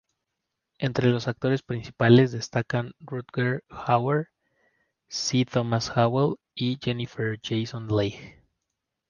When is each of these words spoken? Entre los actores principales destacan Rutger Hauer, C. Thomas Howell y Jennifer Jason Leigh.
Entre 0.79 1.09
los 1.09 1.27
actores 1.27 1.61
principales 1.61 2.31
destacan 2.31 2.93
Rutger 3.01 3.63
Hauer, 3.69 4.29
C. 5.09 5.45
Thomas 5.45 5.95
Howell 5.95 6.39
y 6.55 6.79
Jennifer 6.81 7.37
Jason 7.39 7.85
Leigh. 7.87 8.41